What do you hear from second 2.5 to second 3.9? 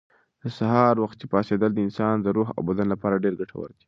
او بدن لپاره ډېر ګټور دي.